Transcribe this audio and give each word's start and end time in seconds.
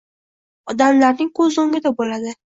odamlarning 0.73 1.31
ko‘z 1.41 1.61
o‘ngida 1.67 1.95
bo‘ladi. 2.03 2.35